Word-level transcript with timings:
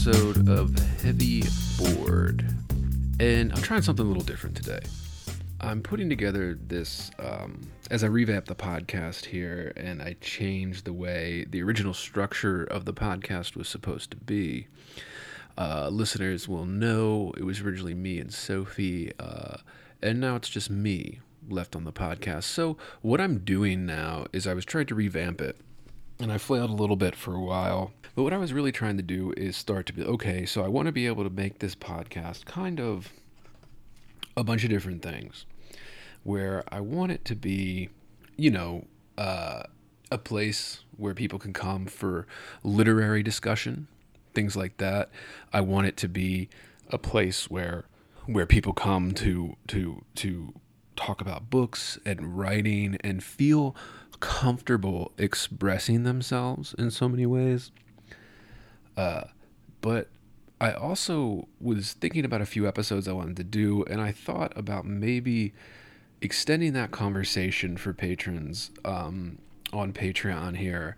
episode 0.00 0.48
of 0.48 0.74
Heavy 1.02 1.42
Bored. 1.76 2.42
And 3.20 3.52
I'm 3.52 3.60
trying 3.60 3.82
something 3.82 4.02
a 4.02 4.08
little 4.08 4.22
different 4.22 4.56
today. 4.56 4.80
I'm 5.60 5.82
putting 5.82 6.08
together 6.08 6.58
this 6.58 7.10
um, 7.18 7.60
as 7.90 8.02
I 8.02 8.06
revamp 8.06 8.46
the 8.46 8.54
podcast 8.54 9.26
here 9.26 9.74
and 9.76 10.00
I 10.00 10.16
change 10.22 10.84
the 10.84 10.94
way 10.94 11.44
the 11.50 11.62
original 11.62 11.92
structure 11.92 12.64
of 12.64 12.86
the 12.86 12.94
podcast 12.94 13.56
was 13.56 13.68
supposed 13.68 14.10
to 14.12 14.16
be. 14.16 14.68
Uh, 15.58 15.90
listeners 15.90 16.48
will 16.48 16.64
know 16.64 17.34
it 17.36 17.42
was 17.42 17.60
originally 17.60 17.92
me 17.92 18.18
and 18.20 18.32
Sophie, 18.32 19.12
uh, 19.18 19.58
and 20.00 20.18
now 20.18 20.34
it's 20.34 20.48
just 20.48 20.70
me 20.70 21.20
left 21.46 21.76
on 21.76 21.84
the 21.84 21.92
podcast. 21.92 22.44
So, 22.44 22.78
what 23.02 23.20
I'm 23.20 23.40
doing 23.40 23.84
now 23.84 24.24
is 24.32 24.46
I 24.46 24.54
was 24.54 24.64
trying 24.64 24.86
to 24.86 24.94
revamp 24.94 25.42
it 25.42 25.58
and 26.20 26.32
I 26.32 26.38
flailed 26.38 26.70
a 26.70 26.74
little 26.74 26.96
bit 26.96 27.14
for 27.14 27.34
a 27.34 27.40
while. 27.40 27.92
But 28.14 28.24
what 28.24 28.32
I 28.32 28.38
was 28.38 28.52
really 28.52 28.72
trying 28.72 28.96
to 28.96 29.02
do 29.02 29.32
is 29.36 29.56
start 29.56 29.86
to 29.86 29.92
be 29.92 30.04
okay, 30.04 30.44
so 30.44 30.62
I 30.64 30.68
want 30.68 30.86
to 30.86 30.92
be 30.92 31.06
able 31.06 31.24
to 31.24 31.30
make 31.30 31.58
this 31.58 31.74
podcast 31.74 32.44
kind 32.44 32.80
of 32.80 33.12
a 34.36 34.44
bunch 34.44 34.64
of 34.64 34.70
different 34.70 35.02
things 35.02 35.46
where 36.22 36.64
I 36.68 36.80
want 36.80 37.12
it 37.12 37.24
to 37.26 37.34
be, 37.34 37.88
you 38.36 38.50
know, 38.50 38.86
uh, 39.16 39.62
a 40.10 40.18
place 40.18 40.80
where 40.96 41.14
people 41.14 41.38
can 41.38 41.52
come 41.52 41.86
for 41.86 42.26
literary 42.62 43.22
discussion, 43.22 43.86
things 44.34 44.56
like 44.56 44.76
that. 44.78 45.10
I 45.52 45.60
want 45.60 45.86
it 45.86 45.96
to 45.98 46.08
be 46.08 46.48
a 46.90 46.98
place 46.98 47.48
where 47.50 47.84
where 48.26 48.46
people 48.46 48.72
come 48.72 49.12
to 49.12 49.56
to 49.68 50.04
to 50.16 50.52
talk 50.96 51.20
about 51.20 51.48
books 51.48 51.98
and 52.04 52.36
writing 52.36 52.98
and 53.02 53.22
feel 53.22 53.74
comfortable 54.20 55.12
expressing 55.18 56.04
themselves 56.04 56.74
in 56.78 56.90
so 56.90 57.08
many 57.08 57.26
ways. 57.26 57.70
Uh, 58.96 59.24
but 59.80 60.08
I 60.60 60.72
also 60.72 61.48
was 61.60 61.94
thinking 61.94 62.24
about 62.24 62.42
a 62.42 62.46
few 62.46 62.68
episodes 62.68 63.08
I 63.08 63.12
wanted 63.12 63.36
to 63.36 63.44
do, 63.44 63.82
and 63.84 64.00
I 64.00 64.12
thought 64.12 64.52
about 64.56 64.84
maybe 64.84 65.54
extending 66.20 66.74
that 66.74 66.90
conversation 66.90 67.78
for 67.78 67.94
patrons 67.94 68.70
um, 68.84 69.38
on 69.72 69.92
Patreon 69.92 70.58
here 70.58 70.96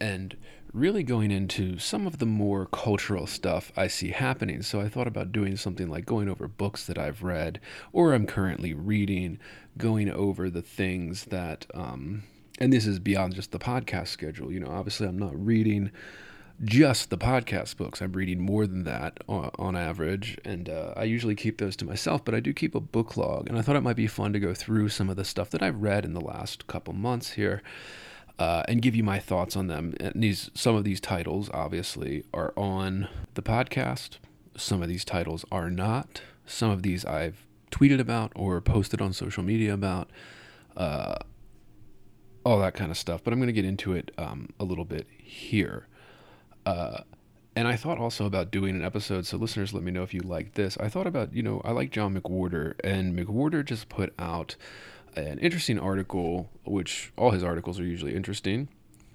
and 0.00 0.36
really 0.72 1.04
going 1.04 1.30
into 1.30 1.78
some 1.78 2.06
of 2.06 2.18
the 2.18 2.26
more 2.26 2.66
cultural 2.66 3.26
stuff 3.26 3.72
I 3.76 3.86
see 3.86 4.10
happening. 4.10 4.62
So 4.62 4.80
I 4.80 4.88
thought 4.88 5.06
about 5.06 5.32
doing 5.32 5.56
something 5.56 5.88
like 5.88 6.04
going 6.04 6.28
over 6.28 6.48
books 6.48 6.84
that 6.86 6.98
I've 6.98 7.22
read 7.22 7.60
or 7.92 8.12
I'm 8.12 8.26
currently 8.26 8.74
reading, 8.74 9.38
going 9.78 10.10
over 10.10 10.50
the 10.50 10.62
things 10.62 11.26
that, 11.26 11.64
um, 11.72 12.24
and 12.58 12.72
this 12.72 12.86
is 12.86 12.98
beyond 12.98 13.34
just 13.34 13.52
the 13.52 13.58
podcast 13.58 14.08
schedule. 14.08 14.52
You 14.52 14.60
know, 14.60 14.70
obviously 14.70 15.06
I'm 15.06 15.18
not 15.18 15.44
reading 15.44 15.90
just 16.64 17.10
the 17.10 17.18
podcast 17.18 17.76
books. 17.76 18.00
I'm 18.00 18.12
reading 18.12 18.40
more 18.40 18.66
than 18.66 18.84
that 18.84 19.18
on, 19.28 19.50
on 19.58 19.76
average, 19.76 20.38
and 20.44 20.68
uh, 20.68 20.94
I 20.96 21.04
usually 21.04 21.34
keep 21.34 21.58
those 21.58 21.76
to 21.76 21.84
myself, 21.84 22.24
but 22.24 22.34
I 22.34 22.40
do 22.40 22.52
keep 22.52 22.74
a 22.74 22.80
book 22.80 23.16
log. 23.16 23.48
And 23.48 23.58
I 23.58 23.62
thought 23.62 23.76
it 23.76 23.82
might 23.82 23.96
be 23.96 24.06
fun 24.06 24.32
to 24.32 24.40
go 24.40 24.54
through 24.54 24.88
some 24.88 25.10
of 25.10 25.16
the 25.16 25.24
stuff 25.24 25.50
that 25.50 25.62
I've 25.62 25.82
read 25.82 26.04
in 26.04 26.14
the 26.14 26.20
last 26.20 26.66
couple 26.66 26.94
months 26.94 27.32
here. 27.32 27.62
Uh, 28.38 28.62
and 28.68 28.82
give 28.82 28.94
you 28.94 29.02
my 29.02 29.18
thoughts 29.18 29.56
on 29.56 29.66
them. 29.66 29.94
And 29.98 30.22
these, 30.22 30.50
some 30.52 30.76
of 30.76 30.84
these 30.84 31.00
titles, 31.00 31.48
obviously, 31.54 32.22
are 32.34 32.52
on 32.54 33.08
the 33.32 33.40
podcast. 33.40 34.18
Some 34.58 34.82
of 34.82 34.90
these 34.90 35.06
titles 35.06 35.46
are 35.50 35.70
not. 35.70 36.20
Some 36.44 36.68
of 36.68 36.82
these 36.82 37.06
I've 37.06 37.46
tweeted 37.70 37.98
about 37.98 38.32
or 38.36 38.60
posted 38.60 39.00
on 39.00 39.14
social 39.14 39.42
media 39.42 39.72
about. 39.72 40.10
Uh, 40.76 41.16
all 42.46 42.60
that 42.60 42.74
kind 42.74 42.92
of 42.92 42.96
stuff. 42.96 43.24
But 43.24 43.32
I'm 43.32 43.40
going 43.40 43.48
to 43.48 43.52
get 43.52 43.64
into 43.64 43.92
it 43.92 44.12
um, 44.16 44.50
a 44.60 44.64
little 44.64 44.84
bit 44.84 45.08
here. 45.18 45.88
Uh, 46.64 47.00
and 47.56 47.66
I 47.66 47.74
thought 47.74 47.98
also 47.98 48.24
about 48.24 48.52
doing 48.52 48.76
an 48.76 48.84
episode. 48.84 49.26
So 49.26 49.36
listeners, 49.36 49.74
let 49.74 49.82
me 49.82 49.90
know 49.90 50.04
if 50.04 50.14
you 50.14 50.20
like 50.20 50.54
this. 50.54 50.76
I 50.78 50.88
thought 50.88 51.08
about, 51.08 51.34
you 51.34 51.42
know, 51.42 51.60
I 51.64 51.72
like 51.72 51.90
John 51.90 52.14
McWhorter, 52.14 52.74
and 52.84 53.18
McWhorter 53.18 53.64
just 53.64 53.88
put 53.88 54.14
out 54.18 54.54
an 55.16 55.38
interesting 55.40 55.78
article, 55.78 56.50
which 56.64 57.12
all 57.16 57.32
his 57.32 57.42
articles 57.42 57.80
are 57.80 57.84
usually 57.84 58.14
interesting. 58.14 58.68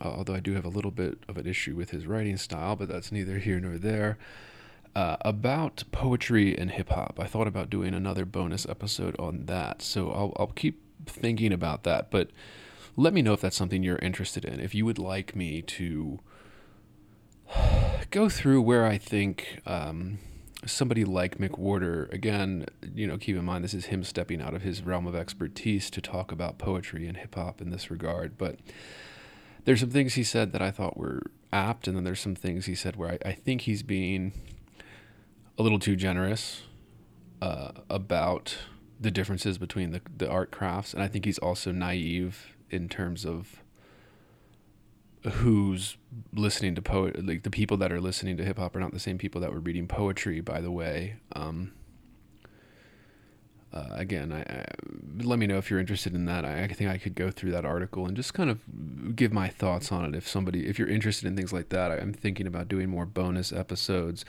Uh, 0.00 0.08
although 0.08 0.34
I 0.34 0.40
do 0.40 0.54
have 0.54 0.64
a 0.64 0.70
little 0.70 0.90
bit 0.90 1.18
of 1.28 1.36
an 1.36 1.46
issue 1.46 1.76
with 1.76 1.90
his 1.90 2.06
writing 2.06 2.36
style, 2.36 2.74
but 2.74 2.88
that's 2.88 3.12
neither 3.12 3.38
here 3.38 3.60
nor 3.60 3.78
there. 3.78 4.18
Uh, 4.96 5.16
about 5.20 5.84
poetry 5.92 6.58
and 6.58 6.72
hip 6.72 6.88
hop. 6.88 7.20
I 7.20 7.26
thought 7.26 7.46
about 7.46 7.70
doing 7.70 7.94
another 7.94 8.24
bonus 8.24 8.66
episode 8.68 9.14
on 9.20 9.46
that, 9.46 9.80
so 9.80 10.10
I'll, 10.10 10.32
I'll 10.36 10.52
keep 10.56 10.82
thinking 11.06 11.52
about 11.52 11.84
that. 11.84 12.10
But 12.10 12.30
let 12.96 13.12
me 13.12 13.22
know 13.22 13.32
if 13.32 13.40
that's 13.40 13.56
something 13.56 13.82
you're 13.82 13.98
interested 13.98 14.44
in. 14.44 14.60
If 14.60 14.74
you 14.74 14.84
would 14.84 14.98
like 14.98 15.34
me 15.34 15.62
to 15.62 16.20
go 18.10 18.28
through 18.28 18.62
where 18.62 18.86
I 18.86 18.98
think 18.98 19.60
um, 19.66 20.18
somebody 20.66 21.04
like 21.04 21.38
McWhorter, 21.38 22.12
again, 22.12 22.66
you 22.94 23.06
know, 23.06 23.16
keep 23.16 23.36
in 23.36 23.44
mind 23.44 23.64
this 23.64 23.74
is 23.74 23.86
him 23.86 24.04
stepping 24.04 24.40
out 24.40 24.54
of 24.54 24.62
his 24.62 24.82
realm 24.82 25.06
of 25.06 25.14
expertise 25.14 25.90
to 25.90 26.00
talk 26.00 26.30
about 26.32 26.58
poetry 26.58 27.06
and 27.06 27.16
hip 27.16 27.34
hop 27.34 27.60
in 27.60 27.70
this 27.70 27.90
regard. 27.90 28.36
But 28.36 28.58
there's 29.64 29.80
some 29.80 29.90
things 29.90 30.14
he 30.14 30.24
said 30.24 30.52
that 30.52 30.62
I 30.62 30.70
thought 30.70 30.96
were 30.96 31.22
apt, 31.52 31.86
and 31.86 31.96
then 31.96 32.04
there's 32.04 32.20
some 32.20 32.34
things 32.34 32.66
he 32.66 32.74
said 32.74 32.96
where 32.96 33.12
I, 33.12 33.30
I 33.30 33.32
think 33.32 33.62
he's 33.62 33.82
being 33.82 34.32
a 35.58 35.62
little 35.62 35.78
too 35.78 35.96
generous 35.96 36.62
uh, 37.40 37.72
about 37.90 38.56
the 39.00 39.10
differences 39.10 39.58
between 39.58 39.90
the, 39.90 40.00
the 40.16 40.30
art 40.30 40.50
crafts. 40.50 40.94
And 40.94 41.02
I 41.02 41.08
think 41.08 41.24
he's 41.24 41.38
also 41.38 41.72
naive 41.72 42.56
in 42.72 42.88
terms 42.88 43.24
of 43.24 43.62
who's 45.24 45.96
listening 46.34 46.74
to 46.74 46.82
poet 46.82 47.24
like 47.24 47.44
the 47.44 47.50
people 47.50 47.76
that 47.76 47.92
are 47.92 48.00
listening 48.00 48.36
to 48.36 48.44
hip 48.44 48.58
hop 48.58 48.74
are 48.74 48.80
not 48.80 48.92
the 48.92 48.98
same 48.98 49.18
people 49.18 49.40
that 49.40 49.52
were 49.52 49.60
reading 49.60 49.86
poetry 49.86 50.40
by 50.40 50.60
the 50.60 50.70
way. 50.70 51.16
Um, 51.34 51.72
uh, 53.72 53.88
again 53.92 54.32
I, 54.32 54.40
I, 54.40 54.64
let 55.22 55.38
me 55.38 55.46
know 55.46 55.58
if 55.58 55.70
you're 55.70 55.80
interested 55.80 56.14
in 56.14 56.26
that. 56.26 56.44
I, 56.44 56.64
I, 56.64 56.68
think 56.68 56.90
I 56.90 56.98
could 56.98 57.14
go 57.14 57.30
through 57.30 57.52
that 57.52 57.64
article 57.64 58.04
and 58.06 58.16
just 58.16 58.34
kind 58.34 58.50
of 58.50 59.16
give 59.16 59.32
my 59.32 59.48
thoughts 59.48 59.92
on 59.92 60.04
it. 60.04 60.14
If 60.16 60.28
somebody 60.28 60.66
if 60.66 60.78
you're 60.78 60.88
interested 60.88 61.26
in 61.26 61.36
things 61.36 61.52
like 61.52 61.68
that 61.68 61.92
I, 61.92 61.98
am 61.98 62.12
thinking 62.12 62.46
about 62.46 62.68
doing 62.68 62.90
more 62.90 63.06
bonus 63.06 63.52
episodes 63.52 64.24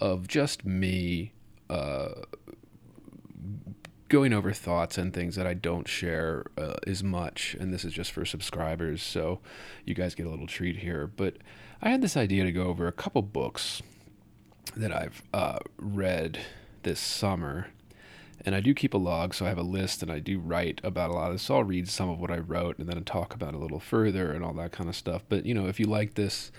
of 0.00 0.26
just 0.26 0.64
me 0.64 1.32
uh, 1.70 2.22
going 4.12 4.34
over 4.34 4.52
thoughts 4.52 4.98
and 4.98 5.14
things 5.14 5.36
that 5.36 5.46
I 5.46 5.54
don't 5.54 5.88
share 5.88 6.44
uh, 6.58 6.74
as 6.86 7.02
much, 7.02 7.56
and 7.58 7.72
this 7.72 7.82
is 7.82 7.94
just 7.94 8.12
for 8.12 8.26
subscribers, 8.26 9.02
so 9.02 9.40
you 9.86 9.94
guys 9.94 10.14
get 10.14 10.26
a 10.26 10.28
little 10.28 10.46
treat 10.46 10.76
here. 10.76 11.06
But 11.06 11.38
I 11.80 11.88
had 11.88 12.02
this 12.02 12.14
idea 12.14 12.44
to 12.44 12.52
go 12.52 12.64
over 12.64 12.86
a 12.86 12.92
couple 12.92 13.22
books 13.22 13.80
that 14.76 14.92
I've 14.92 15.22
uh, 15.32 15.60
read 15.78 16.40
this 16.82 17.00
summer, 17.00 17.68
and 18.44 18.54
I 18.54 18.60
do 18.60 18.74
keep 18.74 18.92
a 18.92 18.98
log, 18.98 19.32
so 19.32 19.46
I 19.46 19.48
have 19.48 19.56
a 19.56 19.62
list, 19.62 20.02
and 20.02 20.12
I 20.12 20.18
do 20.18 20.38
write 20.38 20.82
about 20.84 21.08
a 21.08 21.14
lot 21.14 21.28
of 21.28 21.36
this. 21.36 21.42
So 21.44 21.56
I'll 21.56 21.64
read 21.64 21.88
some 21.88 22.10
of 22.10 22.20
what 22.20 22.30
I 22.30 22.36
wrote, 22.36 22.78
and 22.78 22.86
then 22.90 23.02
talk 23.04 23.32
about 23.32 23.54
a 23.54 23.58
little 23.58 23.80
further 23.80 24.30
and 24.30 24.44
all 24.44 24.52
that 24.54 24.72
kind 24.72 24.90
of 24.90 24.94
stuff. 24.94 25.22
But 25.26 25.46
you 25.46 25.54
know, 25.54 25.68
if 25.68 25.80
you 25.80 25.86
like 25.86 26.14
this. 26.14 26.52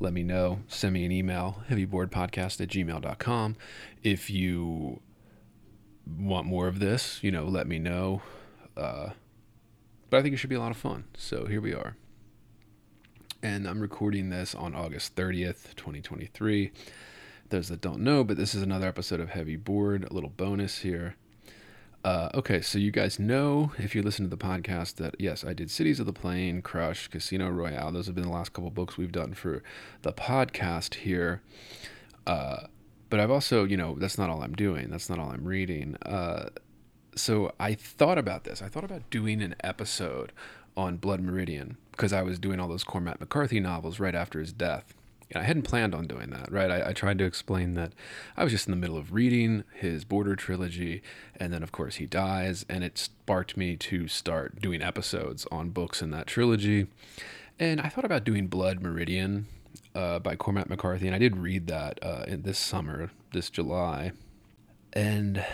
Let 0.00 0.12
me 0.12 0.22
know. 0.22 0.60
Send 0.68 0.94
me 0.94 1.04
an 1.04 1.10
email, 1.10 1.64
heavyboredpodcast 1.68 2.60
at 2.60 2.68
gmail.com. 2.68 3.56
If 4.04 4.30
you 4.30 5.00
want 6.16 6.46
more 6.46 6.68
of 6.68 6.78
this, 6.78 7.22
you 7.22 7.30
know, 7.30 7.44
let 7.44 7.66
me 7.66 7.78
know. 7.78 8.22
Uh, 8.76 9.10
but 10.10 10.18
I 10.18 10.22
think 10.22 10.34
it 10.34 10.38
should 10.38 10.50
be 10.50 10.56
a 10.56 10.60
lot 10.60 10.70
of 10.70 10.76
fun. 10.76 11.04
So 11.14 11.46
here 11.46 11.60
we 11.60 11.74
are. 11.74 11.96
And 13.42 13.68
I'm 13.68 13.80
recording 13.80 14.30
this 14.30 14.54
on 14.54 14.74
August 14.74 15.14
30th, 15.14 15.74
2023. 15.76 16.72
Those 17.50 17.68
that 17.68 17.80
don't 17.80 18.00
know, 18.00 18.24
but 18.24 18.36
this 18.36 18.54
is 18.54 18.62
another 18.62 18.88
episode 18.88 19.20
of 19.20 19.30
Heavy 19.30 19.56
Bored, 19.56 20.04
a 20.04 20.12
little 20.12 20.30
bonus 20.30 20.78
here. 20.78 21.16
Uh, 22.04 22.28
okay, 22.34 22.60
so 22.60 22.78
you 22.78 22.90
guys 22.90 23.18
know 23.18 23.72
if 23.78 23.94
you 23.94 24.02
listen 24.02 24.24
to 24.24 24.30
the 24.30 24.36
podcast 24.36 24.96
that 24.96 25.14
yes, 25.18 25.44
I 25.44 25.52
did 25.52 25.70
Cities 25.70 25.98
of 25.98 26.06
the 26.06 26.12
Plain, 26.12 26.62
Crush, 26.62 27.08
Casino 27.08 27.48
Royale. 27.48 27.92
Those 27.92 28.06
have 28.06 28.14
been 28.14 28.24
the 28.24 28.30
last 28.30 28.52
couple 28.52 28.70
books 28.70 28.96
we've 28.96 29.12
done 29.12 29.34
for 29.34 29.62
the 30.02 30.12
podcast 30.12 30.94
here. 30.94 31.42
Uh, 32.26 32.66
but 33.10 33.20
I've 33.20 33.30
also, 33.30 33.64
you 33.64 33.76
know, 33.76 33.96
that's 33.98 34.18
not 34.18 34.30
all 34.30 34.42
I'm 34.42 34.54
doing. 34.54 34.90
That's 34.90 35.08
not 35.08 35.18
all 35.18 35.30
I'm 35.30 35.44
reading. 35.44 35.96
Uh, 36.02 36.50
so 37.14 37.52
I 37.58 37.74
thought 37.74 38.18
about 38.18 38.44
this. 38.44 38.62
I 38.62 38.68
thought 38.68 38.84
about 38.84 39.08
doing 39.10 39.42
an 39.42 39.54
episode 39.64 40.32
on 40.76 40.96
Blood 40.96 41.20
Meridian 41.20 41.76
because 41.90 42.12
I 42.12 42.22
was 42.22 42.38
doing 42.38 42.60
all 42.60 42.68
those 42.68 42.84
Cormac 42.84 43.20
McCarthy 43.20 43.60
novels 43.60 43.98
right 43.98 44.14
after 44.14 44.40
his 44.40 44.52
death. 44.52 44.94
And 45.30 45.42
I 45.42 45.46
hadn't 45.46 45.62
planned 45.62 45.94
on 45.94 46.06
doing 46.06 46.30
that, 46.30 46.50
right? 46.50 46.70
I, 46.70 46.88
I, 46.88 46.92
tried 46.94 47.18
to 47.18 47.24
explain 47.24 47.74
that 47.74 47.92
I 48.34 48.44
was 48.44 48.52
just 48.52 48.66
in 48.66 48.70
the 48.70 48.78
middle 48.78 48.96
of 48.96 49.12
reading 49.12 49.64
his 49.74 50.04
Border 50.04 50.34
trilogy, 50.36 51.02
and 51.36 51.52
then, 51.52 51.62
of 51.62 51.70
course, 51.70 51.96
he 51.96 52.06
dies, 52.06 52.64
and 52.66 52.82
it 52.82 52.96
sparked 52.96 53.54
me 53.54 53.76
to 53.76 54.08
start 54.08 54.62
doing 54.62 54.80
episodes 54.80 55.46
on 55.52 55.68
books 55.68 56.00
in 56.00 56.12
that 56.12 56.28
trilogy. 56.28 56.86
And 57.58 57.78
I 57.78 57.90
thought 57.90 58.06
about 58.06 58.24
doing 58.24 58.46
Blood 58.46 58.80
Meridian 58.80 59.46
uh, 59.94 60.18
by 60.18 60.36
Cormac 60.36 60.68
McCarthy, 60.68 61.06
and 61.06 61.14
I 61.14 61.18
did 61.18 61.36
read 61.36 61.66
that 61.68 61.98
uh, 62.02 62.24
in 62.26 62.42
this 62.42 62.58
summer, 62.58 63.10
this 63.32 63.50
July, 63.50 64.12
and 64.92 65.44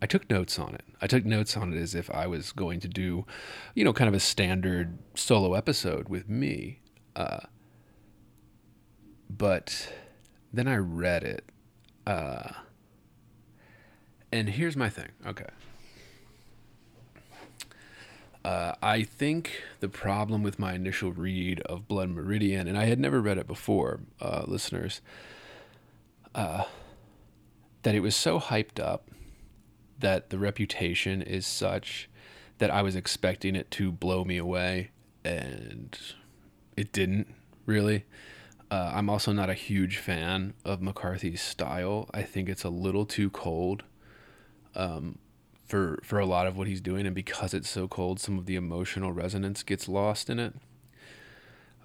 I 0.00 0.06
took 0.06 0.30
notes 0.30 0.58
on 0.58 0.74
it. 0.74 0.84
I 1.00 1.06
took 1.06 1.24
notes 1.24 1.56
on 1.56 1.72
it 1.72 1.80
as 1.80 1.94
if 1.94 2.10
I 2.10 2.26
was 2.26 2.52
going 2.52 2.80
to 2.80 2.88
do, 2.88 3.26
you 3.74 3.84
know, 3.84 3.92
kind 3.92 4.08
of 4.08 4.14
a 4.14 4.20
standard 4.20 4.98
solo 5.14 5.54
episode 5.54 6.08
with 6.08 6.28
me. 6.28 6.80
Uh, 7.16 7.40
but 9.28 9.92
then 10.52 10.68
I 10.68 10.76
read 10.76 11.24
it. 11.24 11.50
Uh, 12.06 12.50
and 14.30 14.48
here's 14.48 14.76
my 14.76 14.88
thing. 14.88 15.08
Okay. 15.26 15.48
Uh, 18.48 18.74
I 18.80 19.02
think 19.02 19.62
the 19.80 19.90
problem 19.90 20.42
with 20.42 20.58
my 20.58 20.72
initial 20.72 21.12
read 21.12 21.60
of 21.66 21.86
Blood 21.86 22.08
Meridian, 22.08 22.66
and 22.66 22.78
I 22.78 22.86
had 22.86 22.98
never 22.98 23.20
read 23.20 23.36
it 23.36 23.46
before, 23.46 24.00
uh, 24.22 24.44
listeners, 24.46 25.02
uh, 26.34 26.64
that 27.82 27.94
it 27.94 28.00
was 28.00 28.16
so 28.16 28.40
hyped 28.40 28.80
up 28.82 29.10
that 29.98 30.30
the 30.30 30.38
reputation 30.38 31.20
is 31.20 31.46
such 31.46 32.08
that 32.56 32.70
I 32.70 32.80
was 32.80 32.96
expecting 32.96 33.54
it 33.54 33.70
to 33.72 33.92
blow 33.92 34.24
me 34.24 34.38
away, 34.38 34.92
and 35.22 35.98
it 36.74 36.90
didn't 36.90 37.26
really. 37.66 38.06
Uh, 38.70 38.92
I'm 38.94 39.10
also 39.10 39.34
not 39.34 39.50
a 39.50 39.54
huge 39.54 39.98
fan 39.98 40.54
of 40.64 40.80
McCarthy's 40.80 41.42
style. 41.42 42.08
I 42.14 42.22
think 42.22 42.48
it's 42.48 42.64
a 42.64 42.70
little 42.70 43.04
too 43.04 43.28
cold. 43.28 43.84
Um, 44.74 45.18
for 45.68 45.98
for 46.02 46.18
a 46.18 46.26
lot 46.26 46.46
of 46.46 46.56
what 46.56 46.66
he's 46.66 46.80
doing 46.80 47.06
and 47.06 47.14
because 47.14 47.54
it's 47.54 47.70
so 47.70 47.86
cold 47.86 48.18
some 48.18 48.38
of 48.38 48.46
the 48.46 48.56
emotional 48.56 49.12
resonance 49.12 49.62
gets 49.62 49.88
lost 49.88 50.28
in 50.30 50.38
it. 50.38 50.54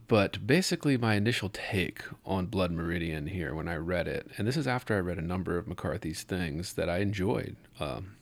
But 0.07 0.45
basically 0.45 0.97
my 0.97 1.15
initial 1.15 1.50
take 1.50 2.03
on 2.25 2.47
blood 2.47 2.71
meridian 2.71 3.27
here 3.27 3.56
when 3.56 3.68
i 3.68 3.75
read 3.75 4.07
it 4.07 4.27
and 4.38 4.47
this 4.47 4.57
is 4.57 4.68
after 4.68 4.95
i 4.95 5.00
read 5.00 5.18
a 5.18 5.21
number 5.21 5.57
of 5.57 5.65
mccarthy's 5.65 6.24
things 6.24 6.74
that 6.74 6.89
i 6.89 6.97
enjoyed 6.97 7.56
um, 7.80 8.15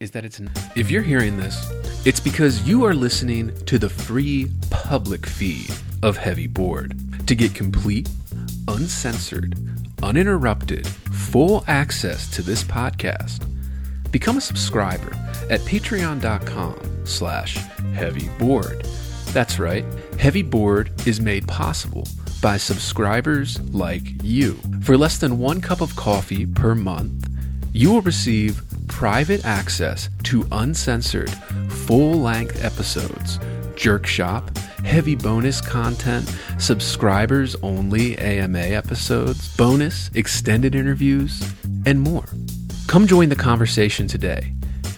is 0.00 0.10
that 0.10 0.24
it's 0.24 0.40
if 0.74 0.90
you're 0.90 1.02
hearing 1.02 1.36
this 1.36 1.56
it's 2.04 2.20
because 2.20 2.66
you 2.68 2.84
are 2.84 2.94
listening 2.94 3.54
to 3.64 3.78
the 3.78 3.88
free 3.88 4.50
public 4.70 5.24
feed 5.24 5.70
of 6.04 6.18
heavy 6.18 6.46
bored. 6.46 7.00
To 7.26 7.34
get 7.34 7.54
complete 7.54 8.08
uncensored 8.68 9.56
uninterrupted 10.02 10.86
full 10.86 11.64
access 11.66 12.30
to 12.30 12.42
this 12.42 12.62
podcast 12.62 13.46
Become 14.14 14.36
a 14.36 14.40
subscriber 14.40 15.12
at 15.50 15.58
patreon.com 15.62 17.04
slash 17.04 17.56
heavybored. 17.96 18.84
That's 19.32 19.58
right, 19.58 19.84
Heavy 20.20 20.42
Bored 20.42 20.92
is 21.04 21.20
made 21.20 21.48
possible 21.48 22.06
by 22.40 22.56
subscribers 22.56 23.60
like 23.72 24.04
you. 24.22 24.52
For 24.82 24.96
less 24.96 25.18
than 25.18 25.40
one 25.40 25.60
cup 25.60 25.80
of 25.80 25.96
coffee 25.96 26.46
per 26.46 26.76
month, 26.76 27.28
you 27.72 27.90
will 27.90 28.02
receive 28.02 28.62
private 28.86 29.44
access 29.44 30.08
to 30.22 30.46
uncensored, 30.52 31.30
full 31.68 32.20
length 32.20 32.64
episodes, 32.64 33.40
jerk 33.74 34.06
shop, 34.06 34.56
heavy 34.84 35.16
bonus 35.16 35.60
content, 35.60 36.32
subscribers 36.58 37.56
only 37.64 38.16
AMA 38.18 38.60
episodes, 38.60 39.56
bonus 39.56 40.08
extended 40.14 40.76
interviews, 40.76 41.52
and 41.84 42.00
more. 42.00 42.26
Come 42.94 43.08
join 43.08 43.28
the 43.28 43.34
conversation 43.34 44.06
today 44.06 44.52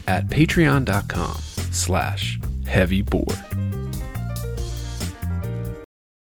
at 0.06 0.26
patreon.com 0.28 1.38
slash 1.70 2.38
heavybored. 2.66 3.65